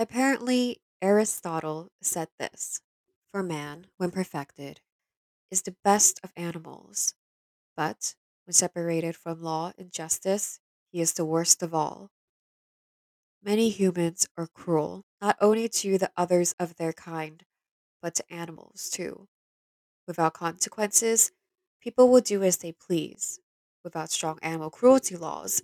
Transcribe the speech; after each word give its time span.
Apparently, 0.00 0.80
Aristotle 1.02 1.90
said 2.00 2.28
this 2.38 2.80
For 3.30 3.42
man, 3.42 3.88
when 3.98 4.10
perfected, 4.10 4.80
is 5.50 5.60
the 5.60 5.76
best 5.84 6.18
of 6.24 6.32
animals, 6.38 7.12
but 7.76 8.14
when 8.46 8.54
separated 8.54 9.14
from 9.14 9.42
law 9.42 9.72
and 9.76 9.92
justice, 9.92 10.58
he 10.90 11.02
is 11.02 11.12
the 11.12 11.26
worst 11.26 11.62
of 11.62 11.74
all. 11.74 12.10
Many 13.42 13.68
humans 13.68 14.26
are 14.38 14.46
cruel, 14.46 15.04
not 15.20 15.36
only 15.38 15.68
to 15.68 15.98
the 15.98 16.10
others 16.16 16.54
of 16.58 16.76
their 16.76 16.94
kind, 16.94 17.44
but 18.00 18.14
to 18.14 18.32
animals 18.32 18.88
too. 18.88 19.28
Without 20.06 20.32
consequences, 20.32 21.30
people 21.78 22.08
will 22.08 22.22
do 22.22 22.42
as 22.42 22.56
they 22.56 22.72
please. 22.72 23.38
Without 23.84 24.10
strong 24.10 24.38
animal 24.40 24.70
cruelty 24.70 25.18
laws, 25.18 25.60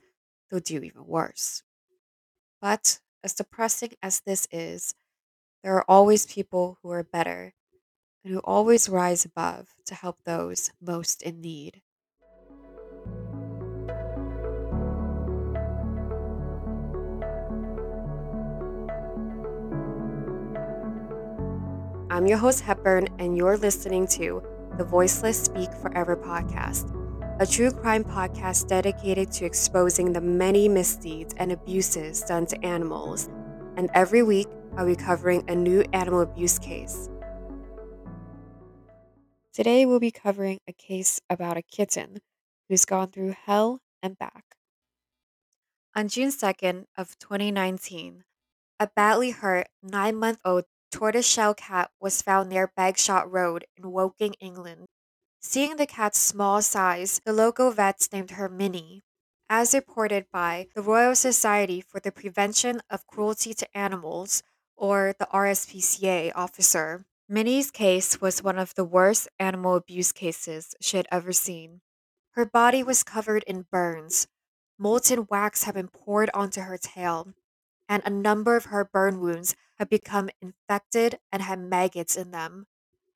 they'll 0.51 0.61
do 0.61 0.83
even 0.83 1.07
worse. 1.07 1.63
But 2.61 3.01
as 3.23 3.35
depressing 3.35 3.91
as 4.03 4.21
this 4.21 4.47
is, 4.51 4.95
there 5.63 5.75
are 5.75 5.85
always 5.89 6.27
people 6.27 6.79
who 6.83 6.91
are 6.91 7.03
better 7.03 7.55
and 8.25 8.35
who 8.35 8.41
always 8.41 8.89
rise 8.89 9.25
above 9.25 9.75
to 9.87 9.95
help 9.95 10.19
those 10.25 10.71
most 10.81 11.23
in 11.23 11.41
need. 11.41 11.83
I'm 22.11 22.27
your 22.27 22.39
host, 22.39 22.63
Hepburn, 22.63 23.09
and 23.19 23.37
you're 23.37 23.59
listening 23.59 24.07
to 24.09 24.43
the 24.79 24.85
Voiceless 24.85 25.43
Speak 25.45 25.73
Forever 25.75 26.17
podcast, 26.17 26.91
a 27.39 27.47
true 27.47 27.71
crime 27.71 28.03
podcast 28.03 28.67
dedicated 28.67 29.31
to 29.31 29.45
exposing 29.45 30.15
the 30.15 30.21
many 30.23 30.71
misdeeds 30.71 31.35
and 31.37 31.53
abuses 31.53 32.23
done 32.23 32.47
to 32.47 32.65
animals. 32.65 33.29
And 33.77 33.91
every 33.93 34.23
week, 34.23 34.49
I'll 34.75 34.87
be 34.87 34.97
covering 34.97 35.45
a 35.47 35.55
new 35.55 35.85
animal 35.93 36.23
abuse 36.23 36.59
case. 36.59 37.11
Today, 39.53 39.85
we'll 39.85 40.01
be 40.01 40.11
covering 40.11 40.61
a 40.67 40.73
case 40.73 41.21
about 41.29 41.59
a 41.59 41.63
kitten 41.63 42.21
who's 42.71 42.87
gone 42.87 43.09
through 43.11 43.35
hell 43.45 43.81
and 44.03 44.19
back. 44.19 44.57
On 45.95 46.09
June 46.09 46.31
2nd 46.31 46.85
of 46.97 47.19
2019, 47.19 48.25
a 48.81 48.89
badly 48.97 49.33
hurt 49.33 49.69
nine-month-old 49.83 50.65
tortoiseshell 50.91 51.53
cat 51.53 51.91
was 52.01 52.23
found 52.23 52.49
near 52.49 52.73
Bagshot 52.79 53.27
Road 53.31 53.67
in 53.77 53.93
Woking, 53.93 54.33
England. 54.41 54.87
Seeing 55.49 55.77
the 55.77 55.87
cat's 55.87 56.19
small 56.19 56.61
size, 56.61 57.21
the 57.25 57.33
local 57.33 57.71
vets 57.71 58.13
named 58.13 58.33
her 58.33 58.49
Minnie. 58.49 59.05
As 59.49 59.75
reported 59.75 60.27
by 60.33 60.67
the 60.75 60.83
Royal 60.83 61.15
Society 61.15 61.81
for 61.81 62.01
the 62.01 62.11
Prevention 62.11 62.81
of 62.91 63.07
Cruelty 63.07 63.55
to 63.55 63.79
Animals, 63.79 64.43
or 64.77 65.15
the 65.17 65.29
RSPCA 65.33 66.33
officer, 66.35 67.07
Minnie's 67.29 67.71
case 67.71 68.21
was 68.21 68.43
one 68.43 68.59
of 68.59 68.75
the 68.75 68.85
worst 68.85 69.29
animal 69.39 69.77
abuse 69.77 70.11
cases 70.11 70.75
she 70.81 70.97
had 70.97 71.07
ever 71.13 71.33
seen. 71.33 71.81
Her 72.33 72.45
body 72.45 72.83
was 72.83 73.05
covered 73.05 73.45
in 73.45 73.67
burns. 73.71 74.27
Molten 74.77 75.29
wax 75.31 75.63
had 75.63 75.75
been 75.77 75.89
poured 75.89 76.29
onto 76.35 76.63
her 76.63 76.77
tail, 76.77 77.35
and 77.89 78.03
a 78.05 78.11
number 78.11 78.57
of 78.57 78.65
her 78.65 78.85
burn 78.85 79.21
wounds 79.21 79.55
had 79.79 79.89
become 79.89 80.29
infected 80.43 81.21
and 81.31 81.41
had 81.41 81.61
maggots 81.61 82.17
in 82.17 82.33
them. 82.33 82.67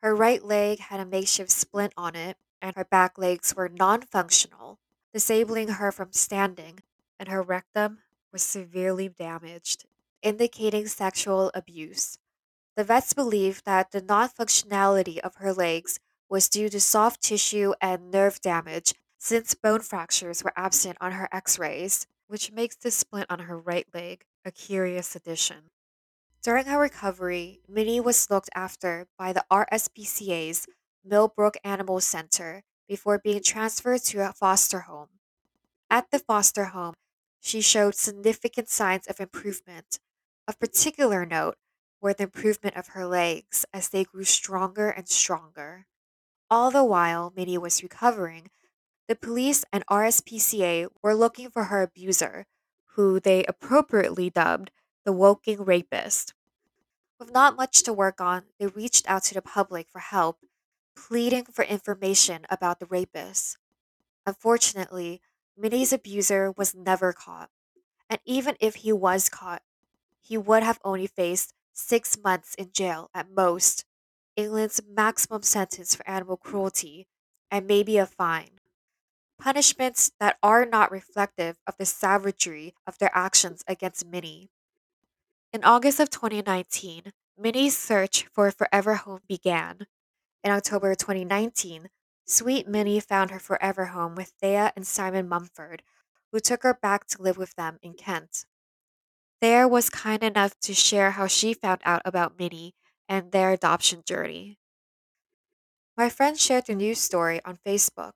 Her 0.03 0.15
right 0.15 0.43
leg 0.43 0.79
had 0.79 1.01
a 1.01 1.05
makeshift 1.05 1.51
splint 1.51 1.93
on 1.97 2.17
it, 2.17 2.39
and 2.63 2.75
her 2.77 2.85
back 2.85 3.19
legs 3.19 3.55
were 3.55 3.69
non 3.69 4.03
functional, 4.03 4.79
disabling 5.13 5.69
her 5.69 5.93
from 5.93 6.13
standing, 6.13 6.83
and 7.19 7.29
her 7.29 7.43
rectum 7.43 8.01
was 8.33 8.43
severely 8.43 9.09
damaged, 9.09 9.85
indicating 10.23 10.87
sexual 10.87 11.51
abuse. 11.55 12.19
The 12.77 12.85
vets 12.85 13.13
believed 13.13 13.67
that 13.67 13.91
the 13.91 14.01
non 14.01 14.31
functionality 14.31 15.19
of 15.19 15.37
her 15.37 15.53
legs 15.53 16.01
was 16.31 16.49
due 16.49 16.71
to 16.71 16.81
soft 16.81 17.21
tissue 17.23 17.75
and 17.81 18.11
nerve 18.11 18.41
damage, 18.41 18.95
since 19.19 19.55
bone 19.55 19.81
fractures 19.81 20.43
were 20.43 20.55
absent 20.57 20.97
on 21.01 21.13
her 21.13 21.29
x 21.31 21.59
rays, 21.59 22.07
which 22.27 22.53
makes 22.53 22.77
the 22.77 22.91
splint 22.91 23.27
on 23.29 23.41
her 23.41 23.59
right 23.59 23.87
leg 23.93 24.25
a 24.47 24.51
curious 24.51 25.15
addition. 25.15 25.71
During 26.43 26.67
her 26.67 26.79
recovery, 26.79 27.61
Minnie 27.69 28.01
was 28.01 28.31
looked 28.31 28.51
after 28.55 29.07
by 29.19 29.33
the 29.33 29.45
RSPCA's 29.51 30.67
Millbrook 31.05 31.57
Animal 31.65 32.01
Center 32.01 32.63
before 32.89 33.19
being 33.19 33.43
transferred 33.43 34.03
to 34.05 34.29
a 34.29 34.33
foster 34.33 34.81
home. 34.81 35.21
At 35.91 36.11
the 36.11 36.19
foster 36.19 36.67
home, 36.67 36.95
she 37.41 37.61
showed 37.61 37.95
significant 37.95 38.69
signs 38.69 39.07
of 39.07 39.21
improvement. 39.21 39.99
Of 40.49 40.59
particular 40.59 41.27
note 41.27 41.57
were 42.01 42.15
the 42.15 42.25
improvement 42.25 42.77
of 42.77 42.89
her 42.89 43.07
legs 43.07 43.67
as 43.73 43.91
they 43.91 44.05
grew 44.05 44.25
stronger 44.25 44.89
and 44.91 45.09
stronger. 45.09 45.87
All 46.51 46.71
the 46.71 46.85
while 46.85 47.33
Minnie 47.37 47.59
was 47.59 47.83
recovering, 47.83 48.51
the 49.09 49.17
police 49.17 49.65
and 49.73 49.85
RSPCA 49.89 50.89
were 51.03 51.15
looking 51.15 51.51
for 51.51 51.65
her 51.65 51.83
abuser, 51.83 52.47
who 52.95 53.21
they 53.21 53.45
appropriately 53.45 54.31
dubbed 54.31 54.71
the 55.11 55.17
Woking 55.17 55.65
Rapist. 55.65 56.35
With 57.19 57.33
not 57.33 57.57
much 57.57 57.83
to 57.83 57.93
work 57.93 58.21
on, 58.21 58.45
they 58.61 58.69
reached 58.69 59.11
out 59.11 59.25
to 59.25 59.35
the 59.35 59.43
public 59.43 59.89
for 59.91 59.99
help, 59.99 60.39
pleading 60.95 61.47
for 61.47 61.65
information 61.65 62.47
about 62.49 62.79
the 62.79 62.87
rapist. 62.87 63.59
Unfortunately, 64.25 65.21
Minnie's 65.57 65.93
abuser 65.93 66.53
was 66.53 66.77
never 66.77 67.13
caught, 67.13 67.51
and 68.09 68.21
even 68.25 68.57
if 68.61 68.77
he 68.77 68.93
was 68.93 69.29
caught, 69.29 69.63
he 70.21 70.39
would 70.39 70.63
have 70.63 70.79
only 70.85 71.09
faced 71.09 71.55
six 71.73 72.17
months 72.17 72.55
in 72.55 72.71
jail 72.73 73.11
at 73.13 73.33
most, 73.33 73.85
England's 74.37 74.81
maximum 74.89 75.43
sentence 75.43 75.97
for 75.97 76.09
animal 76.09 76.37
cruelty, 76.37 77.09
and 77.51 77.67
maybe 77.67 77.99
a 77.99 78.07
fine. 78.07 78.61
Punishments 79.41 80.13
that 80.21 80.39
are 80.43 80.65
not 80.65 80.93
reflective 80.93 81.59
of 81.67 81.77
the 81.79 81.87
savagery 81.87 82.75
of 82.87 82.99
their 82.99 83.11
actions 83.13 83.65
against 83.67 84.07
Minnie. 84.07 84.51
In 85.53 85.65
August 85.65 85.99
of 85.99 86.11
2019, 86.11 87.13
Minnie's 87.37 87.77
search 87.77 88.27
for 88.33 88.47
a 88.47 88.53
forever 88.53 88.95
home 88.95 89.23
began. 89.27 89.89
In 90.45 90.53
October 90.53 90.95
2019, 90.95 91.89
Sweet 92.25 92.69
Minnie 92.69 93.01
found 93.01 93.33
her 93.33 93.41
forever 93.41 93.87
home 93.87 94.15
with 94.15 94.33
Thea 94.41 94.73
and 94.77 94.87
Simon 94.87 95.29
Mumford, 95.29 95.83
who 96.31 96.39
took 96.39 96.63
her 96.63 96.73
back 96.73 97.05
to 97.09 97.23
live 97.23 97.37
with 97.37 97.57
them 97.57 97.79
in 97.83 97.95
Kent. 97.95 98.45
Thea 99.41 99.67
was 99.67 99.91
kind 99.91 100.23
enough 100.23 100.57
to 100.61 100.73
share 100.73 101.13
how 101.13 101.27
she 101.27 101.53
found 101.53 101.81
out 101.85 102.03
about 102.05 102.39
Minnie 102.39 102.77
and 103.09 103.33
their 103.33 103.51
adoption 103.51 104.03
journey. 104.07 104.57
My 105.97 106.09
friend 106.09 106.39
shared 106.39 106.67
the 106.67 106.77
news 106.77 107.01
story 107.01 107.41
on 107.45 107.59
Facebook. 107.67 108.13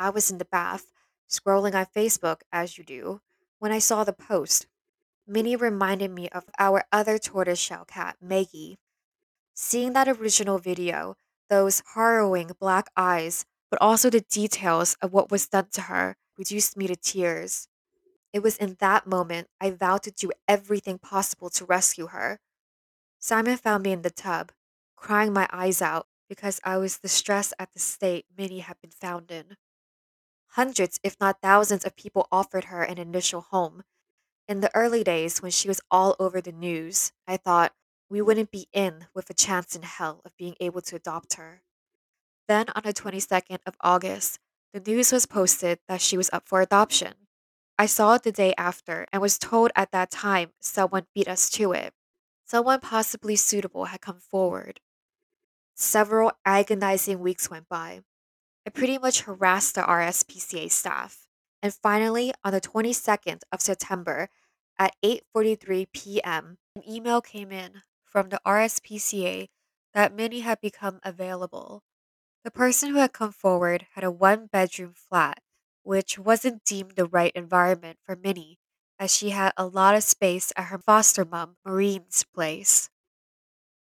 I 0.00 0.10
was 0.10 0.32
in 0.32 0.38
the 0.38 0.44
bath, 0.46 0.86
scrolling 1.30 1.76
on 1.76 1.86
Facebook 1.94 2.40
as 2.50 2.76
you 2.76 2.82
do, 2.82 3.20
when 3.60 3.70
I 3.70 3.78
saw 3.78 4.02
the 4.02 4.12
post. 4.12 4.66
Minnie 5.26 5.56
reminded 5.56 6.10
me 6.10 6.28
of 6.30 6.44
our 6.58 6.84
other 6.90 7.18
tortoiseshell 7.18 7.84
cat, 7.84 8.16
Maggie. 8.20 8.78
Seeing 9.54 9.92
that 9.92 10.08
original 10.08 10.58
video, 10.58 11.16
those 11.48 11.82
harrowing 11.94 12.50
black 12.58 12.90
eyes, 12.96 13.44
but 13.70 13.80
also 13.80 14.10
the 14.10 14.20
details 14.20 14.96
of 15.00 15.12
what 15.12 15.30
was 15.30 15.48
done 15.48 15.68
to 15.72 15.82
her, 15.82 16.16
reduced 16.36 16.76
me 16.76 16.86
to 16.86 16.96
tears. 16.96 17.68
It 18.32 18.42
was 18.42 18.56
in 18.56 18.76
that 18.80 19.06
moment 19.06 19.48
I 19.60 19.70
vowed 19.70 20.02
to 20.04 20.10
do 20.10 20.32
everything 20.48 20.98
possible 20.98 21.50
to 21.50 21.64
rescue 21.64 22.06
her. 22.08 22.40
Simon 23.18 23.56
found 23.56 23.84
me 23.84 23.92
in 23.92 24.02
the 24.02 24.10
tub, 24.10 24.50
crying 24.96 25.32
my 25.32 25.48
eyes 25.52 25.80
out 25.80 26.08
because 26.28 26.60
I 26.64 26.78
was 26.78 26.98
distressed 26.98 27.52
at 27.58 27.72
the 27.74 27.78
state 27.78 28.24
Minnie 28.36 28.60
had 28.60 28.80
been 28.80 28.90
found 28.90 29.30
in. 29.30 29.56
Hundreds, 30.52 30.98
if 31.02 31.16
not 31.20 31.40
thousands, 31.42 31.84
of 31.84 31.94
people 31.94 32.26
offered 32.32 32.64
her 32.64 32.82
an 32.82 32.98
initial 32.98 33.42
home. 33.42 33.82
In 34.52 34.60
the 34.60 34.76
early 34.76 35.02
days, 35.02 35.40
when 35.40 35.50
she 35.50 35.66
was 35.66 35.80
all 35.90 36.14
over 36.20 36.38
the 36.42 36.52
news, 36.52 37.14
I 37.26 37.38
thought 37.38 37.72
we 38.10 38.20
wouldn't 38.20 38.50
be 38.50 38.68
in 38.74 39.06
with 39.14 39.30
a 39.30 39.32
chance 39.32 39.74
in 39.74 39.80
hell 39.80 40.20
of 40.26 40.36
being 40.36 40.56
able 40.60 40.82
to 40.82 40.96
adopt 40.96 41.36
her. 41.36 41.62
Then, 42.48 42.66
on 42.76 42.82
the 42.84 42.92
22nd 42.92 43.60
of 43.64 43.76
August, 43.80 44.38
the 44.74 44.80
news 44.80 45.10
was 45.10 45.24
posted 45.24 45.78
that 45.88 46.02
she 46.02 46.18
was 46.18 46.28
up 46.34 46.46
for 46.46 46.60
adoption. 46.60 47.14
I 47.78 47.86
saw 47.86 48.16
it 48.16 48.24
the 48.24 48.30
day 48.30 48.52
after 48.58 49.06
and 49.10 49.22
was 49.22 49.38
told 49.38 49.70
at 49.74 49.90
that 49.92 50.10
time 50.10 50.50
someone 50.60 51.06
beat 51.14 51.28
us 51.28 51.48
to 51.52 51.72
it. 51.72 51.94
Someone 52.44 52.80
possibly 52.80 53.36
suitable 53.36 53.86
had 53.86 54.02
come 54.02 54.18
forward. 54.18 54.80
Several 55.74 56.30
agonizing 56.44 57.20
weeks 57.20 57.48
went 57.48 57.70
by. 57.70 58.02
I 58.66 58.70
pretty 58.70 58.98
much 58.98 59.22
harassed 59.22 59.76
the 59.76 59.80
RSPCA 59.80 60.70
staff. 60.70 61.26
And 61.62 61.72
finally, 61.72 62.34
on 62.44 62.52
the 62.52 62.60
22nd 62.60 63.44
of 63.50 63.62
September 63.62 64.28
at 64.82 64.96
8:43 65.04 65.86
p.m., 65.92 66.58
an 66.74 66.82
email 66.88 67.20
came 67.22 67.52
in 67.52 67.82
from 68.04 68.30
the 68.30 68.40
RSPCA 68.44 69.48
that 69.94 70.12
Minnie 70.12 70.40
had 70.40 70.60
become 70.60 70.98
available. 71.04 71.84
The 72.44 72.50
person 72.50 72.90
who 72.90 72.96
had 72.96 73.12
come 73.12 73.32
forward 73.32 73.86
had 73.94 74.04
a 74.04 74.10
one-bedroom 74.10 74.94
flat, 74.94 75.40
which 75.84 76.18
wasn't 76.18 76.64
deemed 76.64 76.92
the 76.96 77.06
right 77.06 77.32
environment 77.36 77.98
for 78.02 78.16
Minnie, 78.16 78.58
as 78.98 79.14
she 79.14 79.30
had 79.30 79.52
a 79.56 79.66
lot 79.66 79.94
of 79.94 80.04
space 80.04 80.52
at 80.56 80.66
her 80.66 80.78
foster 80.78 81.24
mom, 81.24 81.56
Marine's 81.64 82.24
place. 82.24 82.90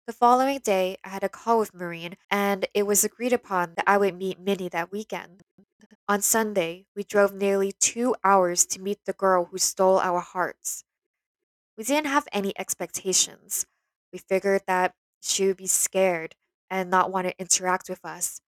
The 0.09 0.13
following 0.13 0.59
day, 0.59 0.97
I 1.05 1.11
had 1.11 1.23
a 1.23 1.29
call 1.29 1.61
with 1.61 1.73
Marine, 1.75 2.17
and 2.31 2.67
it 2.75 2.85
was 2.85 3.05
agreed 3.05 3.33
upon 3.33 3.75
that 3.75 3.85
I 3.87 3.97
would 3.99 4.17
meet 4.17 4.41
Minnie 4.41 4.69
that 4.71 4.91
weekend. 4.91 5.43
On 6.09 6.23
Sunday, 6.23 6.87
we 6.97 7.03
drove 7.05 7.35
nearly 7.35 7.73
two 7.73 8.15
hours 8.25 8.65
to 8.67 8.81
meet 8.81 8.99
the 9.05 9.13
girl 9.13 9.45
who 9.47 9.59
stole 9.59 9.99
our 9.99 10.21
hearts. 10.21 10.85
We 11.77 11.85
didn't 11.85 12.09
have 12.09 12.27
any 12.33 12.59
expectations. 12.59 13.67
We 14.13 14.19
figured 14.19 14.63
that 14.67 14.95
she 15.21 15.47
would 15.47 15.59
be 15.59 15.67
scared 15.67 16.35
and 16.71 16.91
not 16.91 17.13
want 17.13 17.27
to 17.27 17.39
interact 17.39 17.89
with 17.89 18.05
us. 18.05 18.41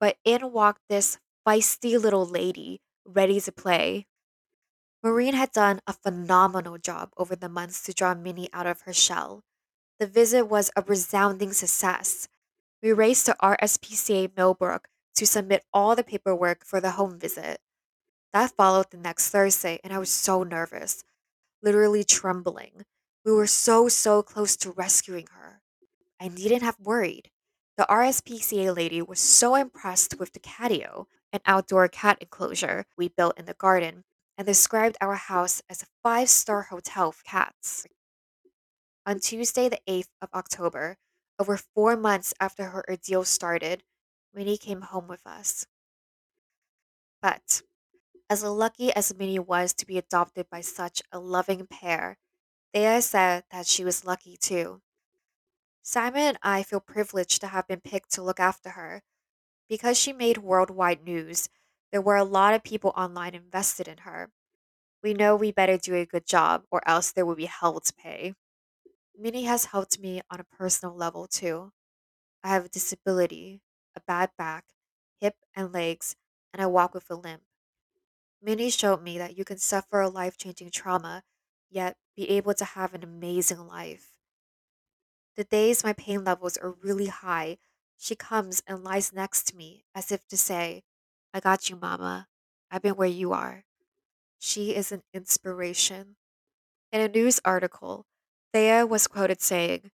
But 0.00 0.16
in 0.24 0.50
walked 0.52 0.82
this 0.88 1.18
feisty 1.46 2.00
little 2.00 2.26
lady, 2.26 2.80
ready 3.04 3.40
to 3.40 3.52
play. 3.52 4.06
Maureen 5.02 5.34
had 5.34 5.52
done 5.52 5.80
a 5.86 5.92
phenomenal 5.92 6.78
job 6.78 7.10
over 7.18 7.36
the 7.36 7.48
months 7.48 7.82
to 7.82 7.92
draw 7.92 8.14
Minnie 8.14 8.48
out 8.52 8.66
of 8.66 8.82
her 8.82 8.92
shell. 8.94 9.42
The 10.00 10.06
visit 10.06 10.46
was 10.46 10.70
a 10.74 10.82
resounding 10.82 11.52
success. 11.52 12.28
We 12.82 12.92
raced 12.92 13.26
to 13.26 13.36
RSPCA 13.42 14.34
Millbrook 14.36 14.88
to 15.16 15.26
submit 15.26 15.64
all 15.72 15.94
the 15.94 16.04
paperwork 16.04 16.64
for 16.64 16.80
the 16.80 16.92
home 16.92 17.18
visit. 17.18 17.60
That 18.32 18.56
followed 18.56 18.90
the 18.90 18.96
next 18.96 19.30
Thursday, 19.30 19.78
and 19.84 19.92
I 19.92 19.98
was 19.98 20.10
so 20.10 20.42
nervous, 20.42 21.04
literally 21.62 22.04
trembling. 22.04 22.84
We 23.24 23.32
were 23.32 23.46
so, 23.46 23.88
so 23.88 24.22
close 24.22 24.56
to 24.58 24.70
rescuing 24.70 25.28
her. 25.32 25.60
I 26.20 26.28
needn't 26.28 26.62
have 26.62 26.78
worried. 26.80 27.30
The 27.76 27.86
RSPCA 27.88 28.74
lady 28.74 29.02
was 29.02 29.20
so 29.20 29.54
impressed 29.54 30.18
with 30.18 30.32
the 30.32 30.40
catio, 30.40 31.06
an 31.32 31.40
outdoor 31.46 31.88
cat 31.88 32.18
enclosure 32.20 32.86
we 32.96 33.08
built 33.08 33.38
in 33.38 33.46
the 33.46 33.54
garden, 33.54 34.04
and 34.36 34.46
described 34.46 34.96
our 35.00 35.14
house 35.14 35.62
as 35.68 35.82
a 35.82 35.86
five 36.02 36.28
star 36.28 36.62
hotel 36.62 37.12
for 37.12 37.22
cats. 37.24 37.86
On 39.06 39.18
Tuesday, 39.18 39.68
the 39.68 39.80
8th 39.88 40.08
of 40.22 40.28
October, 40.34 40.96
over 41.38 41.56
four 41.56 41.96
months 41.96 42.32
after 42.40 42.66
her 42.66 42.84
ordeal 42.88 43.24
started, 43.24 43.82
Minnie 44.34 44.58
came 44.58 44.82
home 44.82 45.08
with 45.08 45.26
us. 45.26 45.66
But, 47.20 47.62
as 48.30 48.42
lucky 48.44 48.92
as 48.94 49.14
Minnie 49.14 49.38
was 49.38 49.74
to 49.74 49.86
be 49.86 49.98
adopted 49.98 50.50
by 50.50 50.60
such 50.62 51.02
a 51.12 51.18
loving 51.18 51.66
pair, 51.66 52.18
Thea 52.72 53.02
said 53.02 53.44
that 53.50 53.66
she 53.66 53.84
was 53.84 54.04
lucky 54.04 54.36
too. 54.36 54.82
Simon 55.82 56.22
and 56.22 56.38
I 56.42 56.64
feel 56.64 56.80
privileged 56.80 57.40
to 57.40 57.46
have 57.48 57.68
been 57.68 57.80
picked 57.80 58.10
to 58.14 58.22
look 58.22 58.40
after 58.40 58.70
her. 58.70 59.02
Because 59.68 59.98
she 59.98 60.12
made 60.12 60.38
worldwide 60.38 61.02
news, 61.04 61.48
there 61.92 62.02
were 62.02 62.16
a 62.16 62.24
lot 62.24 62.54
of 62.54 62.64
people 62.64 62.92
online 62.96 63.34
invested 63.34 63.88
in 63.88 63.98
her. 63.98 64.30
We 65.02 65.14
know 65.14 65.36
we 65.36 65.52
better 65.52 65.78
do 65.78 65.94
a 65.94 66.06
good 66.06 66.26
job, 66.26 66.64
or 66.70 66.82
else 66.88 67.12
there 67.12 67.26
will 67.26 67.36
be 67.36 67.46
hell 67.46 67.80
to 67.80 67.94
pay. 67.94 68.34
Minnie 69.18 69.44
has 69.44 69.66
helped 69.66 69.98
me 69.98 70.22
on 70.30 70.40
a 70.40 70.44
personal 70.44 70.94
level 70.96 71.26
too. 71.28 71.72
I 72.44 72.48
have 72.48 72.66
a 72.66 72.70
disability, 72.70 73.62
a 73.96 74.00
bad 74.00 74.30
back, 74.36 74.66
hip 75.20 75.36
and 75.54 75.72
legs, 75.72 76.16
and 76.52 76.62
I 76.62 76.66
walk 76.66 76.94
with 76.94 77.10
a 77.10 77.14
limp. 77.14 77.44
Minnie 78.40 78.70
showed 78.70 79.02
me 79.02 79.18
that 79.18 79.36
you 79.36 79.44
can 79.44 79.58
suffer 79.58 80.00
a 80.00 80.08
life 80.08 80.36
changing 80.36 80.70
trauma, 80.70 81.24
yet 81.68 81.98
be 82.14 82.30
able 82.30 82.54
to 82.54 82.64
have 82.64 82.94
an 82.94 83.02
amazing 83.02 83.66
life. 83.66 84.14
The 85.36 85.44
days 85.44 85.84
my 85.84 85.92
pain 85.92 86.24
levels 86.24 86.56
are 86.56 86.70
really 86.72 87.06
high, 87.06 87.58
she 87.96 88.16
comes 88.16 88.62
and 88.66 88.82
lies 88.82 89.12
next 89.12 89.44
to 89.48 89.56
me 89.56 89.84
as 89.94 90.10
if 90.10 90.26
to 90.28 90.36
say, 90.36 90.82
I 91.32 91.40
got 91.40 91.68
you, 91.68 91.76
Mama. 91.76 92.28
I've 92.70 92.82
been 92.82 92.96
where 92.96 93.06
you 93.08 93.32
are. 93.32 93.64
She 94.38 94.74
is 94.74 94.92
an 94.92 95.04
inspiration. 95.14 96.16
In 96.92 97.00
a 97.02 97.08
news 97.08 97.40
article, 97.44 98.06
Thea 98.52 98.86
was 98.86 99.06
quoted 99.08 99.42
saying, 99.42 99.92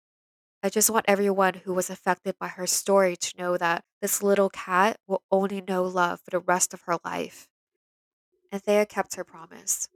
I 0.64 0.70
just 0.70 0.88
want 0.88 1.04
everyone 1.06 1.60
who 1.64 1.74
was 1.74 1.90
affected 1.90 2.38
by 2.38 2.48
her 2.48 2.66
story 2.66 3.16
to 3.16 3.36
know 3.36 3.58
that 3.58 3.84
this 4.00 4.22
little 4.22 4.48
cat 4.48 4.96
will 5.06 5.22
only 5.30 5.60
know 5.60 5.82
love 5.82 6.22
for 6.22 6.30
the 6.30 6.38
rest 6.38 6.72
of 6.72 6.80
her 6.86 6.96
life. 7.04 7.48
And 8.50 8.62
Thea 8.62 8.86
kept 8.86 9.16
her 9.16 9.24
promise. 9.24 9.90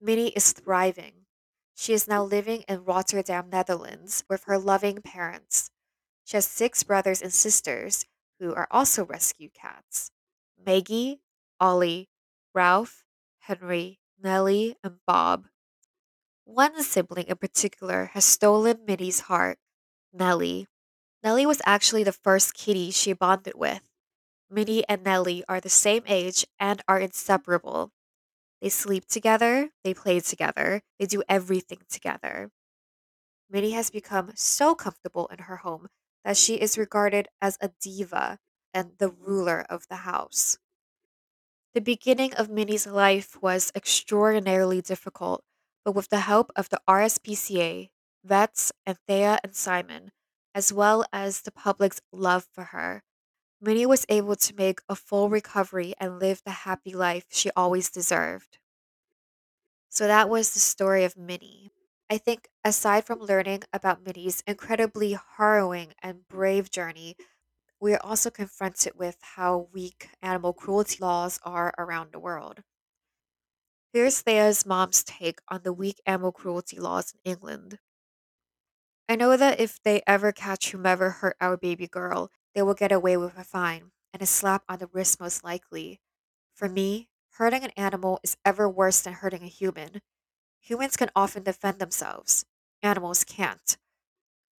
Minnie 0.00 0.28
is 0.28 0.52
thriving. 0.52 1.26
She 1.74 1.92
is 1.92 2.06
now 2.06 2.22
living 2.22 2.62
in 2.68 2.84
Rotterdam, 2.84 3.48
Netherlands, 3.50 4.22
with 4.30 4.44
her 4.44 4.60
loving 4.60 5.02
parents. 5.02 5.72
She 6.24 6.36
has 6.36 6.46
six 6.46 6.84
brothers 6.84 7.20
and 7.20 7.32
sisters 7.32 8.04
who 8.38 8.54
are 8.54 8.68
also 8.70 9.04
rescue 9.04 9.48
cats 9.52 10.12
Maggie, 10.64 11.20
Ollie, 11.58 12.08
Ralph, 12.54 13.02
Henry, 13.40 13.98
Nellie, 14.22 14.76
and 14.84 14.98
Bob. 15.04 15.46
One 16.44 16.80
sibling 16.84 17.26
in 17.26 17.38
particular 17.38 18.12
has 18.14 18.24
stolen 18.24 18.84
Minnie's 18.86 19.22
heart 19.22 19.58
Nellie. 20.12 20.66
Nellie 21.22 21.46
was 21.46 21.62
actually 21.66 22.04
the 22.04 22.12
first 22.12 22.54
kitty 22.54 22.90
she 22.90 23.12
bonded 23.12 23.54
with. 23.56 23.82
Minnie 24.50 24.84
and 24.88 25.04
Nellie 25.04 25.44
are 25.48 25.60
the 25.60 25.68
same 25.68 26.02
age 26.06 26.46
and 26.58 26.82
are 26.88 26.98
inseparable. 26.98 27.92
They 28.60 28.68
sleep 28.68 29.06
together, 29.06 29.70
they 29.84 29.94
play 29.94 30.20
together, 30.20 30.82
they 30.98 31.06
do 31.06 31.22
everything 31.28 31.80
together. 31.88 32.50
Minnie 33.50 33.72
has 33.72 33.90
become 33.90 34.32
so 34.34 34.74
comfortable 34.74 35.26
in 35.28 35.40
her 35.40 35.58
home 35.58 35.88
that 36.24 36.36
she 36.36 36.56
is 36.56 36.78
regarded 36.78 37.28
as 37.40 37.58
a 37.60 37.70
diva 37.80 38.38
and 38.72 38.92
the 38.98 39.10
ruler 39.10 39.66
of 39.68 39.86
the 39.88 39.96
house. 39.96 40.58
The 41.74 41.80
beginning 41.80 42.34
of 42.34 42.50
Minnie's 42.50 42.86
life 42.86 43.40
was 43.40 43.72
extraordinarily 43.74 44.80
difficult, 44.80 45.44
but 45.84 45.92
with 45.94 46.08
the 46.08 46.20
help 46.20 46.50
of 46.56 46.68
the 46.68 46.80
RSPCA, 46.88 47.90
vets, 48.24 48.72
and 48.86 48.98
Thea 49.06 49.40
and 49.44 49.54
Simon, 49.56 50.12
as 50.54 50.72
well 50.72 51.04
as 51.12 51.42
the 51.42 51.52
public's 51.52 52.00
love 52.12 52.46
for 52.52 52.64
her, 52.64 53.02
Minnie 53.60 53.86
was 53.86 54.06
able 54.08 54.36
to 54.36 54.54
make 54.56 54.80
a 54.88 54.96
full 54.96 55.30
recovery 55.30 55.94
and 55.98 56.18
live 56.20 56.42
the 56.44 56.50
happy 56.50 56.94
life 56.94 57.26
she 57.30 57.50
always 57.56 57.90
deserved. 57.90 58.58
So 59.90 60.06
that 60.06 60.30
was 60.30 60.54
the 60.54 60.58
story 60.58 61.04
of 61.04 61.18
Minnie. 61.18 61.70
I 62.08 62.16
think, 62.16 62.48
aside 62.64 63.04
from 63.04 63.18
learning 63.18 63.64
about 63.74 64.02
Minnie's 64.02 64.42
incredibly 64.46 65.18
harrowing 65.36 65.92
and 66.02 66.26
brave 66.28 66.70
journey, 66.70 67.14
we 67.80 67.94
are 67.94 68.02
also 68.04 68.30
confronted 68.30 68.94
with 68.96 69.18
how 69.22 69.68
weak 69.72 70.10
animal 70.22 70.54
cruelty 70.54 70.98
laws 71.00 71.40
are 71.44 71.74
around 71.78 72.12
the 72.12 72.20
world. 72.20 72.64
Here's 73.92 74.20
Thea's 74.20 74.66
mom's 74.66 75.04
take 75.04 75.38
on 75.46 75.62
the 75.62 75.72
weak 75.72 76.00
animal 76.04 76.32
cruelty 76.32 76.80
laws 76.80 77.12
in 77.12 77.20
England. 77.22 77.78
I 79.10 79.16
know 79.16 79.36
that 79.36 79.58
if 79.58 79.82
they 79.82 80.02
ever 80.06 80.30
catch 80.30 80.70
whomever 80.70 81.10
hurt 81.10 81.36
our 81.40 81.56
baby 81.56 81.88
girl, 81.88 82.30
they 82.54 82.62
will 82.62 82.74
get 82.74 82.92
away 82.92 83.16
with 83.16 83.36
a 83.36 83.42
fine 83.42 83.90
and 84.12 84.22
a 84.22 84.26
slap 84.26 84.62
on 84.68 84.78
the 84.78 84.86
wrist 84.92 85.18
most 85.18 85.42
likely. 85.42 86.00
For 86.54 86.68
me, 86.68 87.08
hurting 87.32 87.64
an 87.64 87.72
animal 87.76 88.20
is 88.22 88.36
ever 88.44 88.68
worse 88.68 89.00
than 89.00 89.14
hurting 89.14 89.42
a 89.42 89.48
human. 89.48 90.00
Humans 90.60 90.96
can 90.96 91.10
often 91.16 91.42
defend 91.42 91.80
themselves. 91.80 92.44
Animals 92.84 93.24
can't. 93.24 93.76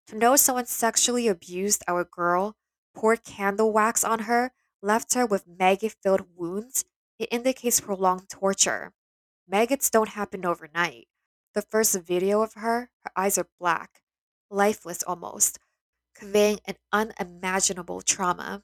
To 0.08 0.18
know 0.18 0.36
someone 0.36 0.66
sexually 0.66 1.30
abused 1.30 1.86
our 1.88 2.04
girl, 2.04 2.58
poured 2.94 3.24
candle 3.24 3.72
wax 3.72 4.04
on 4.04 4.24
her, 4.24 4.52
left 4.82 5.14
her 5.14 5.26
with 5.26 5.48
maggot 5.48 5.96
filled 6.04 6.28
wounds, 6.36 6.84
it 7.18 7.30
indicates 7.32 7.80
prolonged 7.80 8.28
torture. 8.28 8.92
Maggots 9.48 9.90
don't 9.90 10.10
happen 10.10 10.46
overnight. 10.46 11.08
The 11.54 11.62
first 11.62 11.98
video 12.02 12.42
of 12.42 12.56
her, 12.56 12.90
her 13.06 13.12
eyes 13.16 13.38
are 13.38 13.48
black, 13.58 14.02
lifeless 14.52 15.04
almost, 15.04 15.60
conveying 16.16 16.60
an 16.66 16.78
unimaginable 16.94 18.02
trauma. 18.02 18.64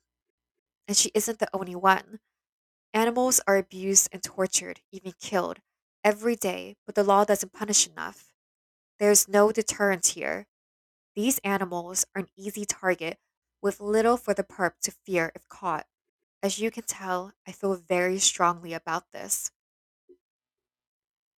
And 0.88 0.98
she 0.98 1.12
isn't 1.14 1.40
the 1.40 1.50
only 1.54 1.76
one. 1.76 2.20
Animals 2.94 3.42
are 3.48 3.58
abused 3.58 4.10
and 4.12 4.24
tortured, 4.24 4.82
even 4.92 5.14
killed, 5.20 5.60
every 6.04 6.36
day, 6.36 6.78
but 6.86 6.96
the 6.96 7.04
law 7.04 7.26
doesn't 7.26 7.54
punish 7.54 7.88
enough. 7.88 8.34
There's 9.00 9.28
no 9.28 9.52
deterrence 9.52 10.10
here. 10.16 10.48
These 11.16 11.40
animals 11.40 12.06
are 12.16 12.22
an 12.22 12.30
easy 12.38 12.66
target 12.66 13.20
with 13.62 13.82
little 13.82 14.18
for 14.18 14.34
the 14.34 14.44
perp 14.44 14.80
to 14.82 14.92
fear 14.92 15.32
if 15.36 15.48
caught. 15.50 15.88
As 16.44 16.60
you 16.60 16.72
can 16.72 16.84
tell, 16.86 17.34
I 17.48 17.54
feel 17.54 17.76
very 17.76 18.20
strongly 18.20 18.74
about 18.74 19.12
this. 19.12 19.52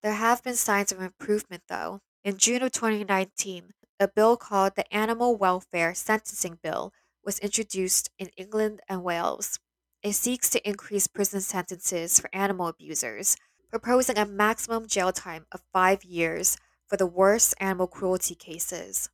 There 0.03 0.13
have 0.13 0.43
been 0.43 0.57
signs 0.57 0.91
of 0.91 1.01
improvement, 1.01 1.63
though. 1.67 2.01
In 2.25 2.37
June 2.37 2.63
of 2.63 2.73
2019, 2.73 3.73
a 3.99 4.07
bill 4.07 4.37
called 4.37 4.75
the 4.75 4.91
Animal 4.93 5.35
Welfare 5.35 5.93
Sentencing 5.93 6.59
Bill 6.61 6.93
was 7.23 7.39
introduced 7.39 8.09
in 8.17 8.29
England 8.37 8.81
and 8.87 9.03
Wales. 9.03 9.59
It 10.03 10.13
seeks 10.13 10.49
to 10.51 10.67
increase 10.67 11.07
prison 11.07 11.41
sentences 11.41 12.19
for 12.19 12.29
animal 12.33 12.67
abusers, 12.67 13.35
proposing 13.69 14.17
a 14.17 14.25
maximum 14.25 14.87
jail 14.87 15.11
time 15.11 15.45
of 15.51 15.61
five 15.73 16.03
years 16.03 16.57
for 16.87 16.97
the 16.97 17.05
worst 17.05 17.53
animal 17.59 17.87
cruelty 17.87 18.35
cases. 18.35 19.09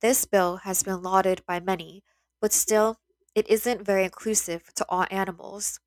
This 0.00 0.24
bill 0.24 0.56
has 0.58 0.82
been 0.82 1.02
lauded 1.02 1.44
by 1.46 1.60
many, 1.60 2.02
but 2.40 2.52
still, 2.52 2.98
it 3.34 3.46
isn't 3.48 3.84
very 3.84 4.04
inclusive 4.04 4.72
to 4.74 4.86
all 4.88 5.06
animals. 5.10 5.80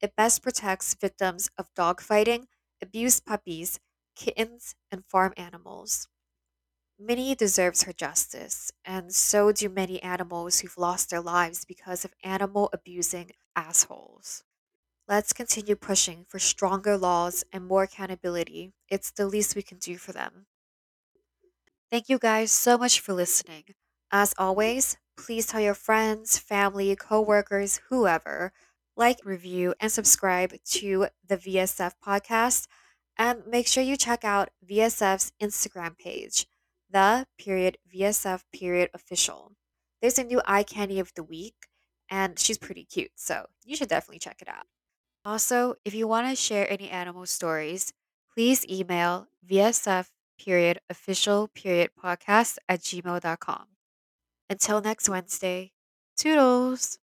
It 0.00 0.16
best 0.16 0.42
protects 0.42 0.94
victims 0.94 1.50
of 1.58 1.74
dogfighting, 1.74 2.48
abused 2.82 3.26
puppies, 3.26 3.80
kittens, 4.16 4.76
and 4.90 5.04
farm 5.06 5.34
animals. 5.36 6.08
Minnie 6.98 7.34
deserves 7.34 7.82
her 7.84 7.92
justice, 7.92 8.70
and 8.84 9.14
so 9.14 9.52
do 9.52 9.68
many 9.68 10.02
animals 10.02 10.60
who've 10.60 10.78
lost 10.78 11.10
their 11.10 11.20
lives 11.20 11.64
because 11.64 12.04
of 12.04 12.14
animal 12.22 12.70
abusing 12.72 13.32
assholes. 13.56 14.44
Let's 15.08 15.32
continue 15.32 15.76
pushing 15.76 16.24
for 16.28 16.38
stronger 16.38 16.96
laws 16.96 17.44
and 17.52 17.66
more 17.66 17.82
accountability. 17.82 18.72
It's 18.88 19.10
the 19.10 19.26
least 19.26 19.54
we 19.56 19.62
can 19.62 19.78
do 19.78 19.98
for 19.98 20.12
them. 20.12 20.46
Thank 21.90 22.08
you 22.08 22.18
guys 22.18 22.50
so 22.52 22.78
much 22.78 23.00
for 23.00 23.12
listening. 23.12 23.74
As 24.10 24.34
always, 24.38 24.96
please 25.16 25.46
tell 25.46 25.60
your 25.60 25.74
friends, 25.74 26.38
family, 26.38 26.94
coworkers, 26.96 27.80
whoever, 27.88 28.52
like, 28.96 29.18
review, 29.24 29.74
and 29.80 29.90
subscribe 29.92 30.54
to 30.64 31.08
the 31.26 31.36
VSF 31.36 31.94
podcast. 32.04 32.66
And 33.16 33.46
make 33.46 33.66
sure 33.66 33.82
you 33.82 33.96
check 33.96 34.24
out 34.24 34.50
VSF's 34.68 35.32
Instagram 35.40 35.98
page, 35.98 36.46
the 36.94 37.26
period 37.38 37.76
VSF 37.92 38.44
period 38.54 38.88
official. 38.94 39.52
There's 40.00 40.18
a 40.18 40.24
new 40.24 40.40
eye 40.46 40.62
candy 40.62 41.00
of 41.00 41.12
the 41.14 41.24
week, 41.24 41.66
and 42.08 42.38
she's 42.38 42.56
pretty 42.56 42.84
cute, 42.84 43.10
so 43.16 43.46
you 43.64 43.76
should 43.76 43.88
definitely 43.88 44.20
check 44.20 44.40
it 44.40 44.48
out. 44.48 44.66
Also, 45.24 45.74
if 45.84 45.92
you 45.94 46.06
want 46.06 46.28
to 46.28 46.36
share 46.36 46.70
any 46.70 46.88
animal 46.88 47.26
stories, 47.26 47.92
please 48.32 48.64
email 48.70 49.26
VSF 49.44 50.08
period 50.38 50.78
official 50.88 51.48
period 51.48 51.90
podcast 52.02 52.58
at 52.68 52.80
gmail.com. 52.80 53.66
Until 54.48 54.80
next 54.80 55.08
Wednesday, 55.08 55.72
toodles! 56.16 56.98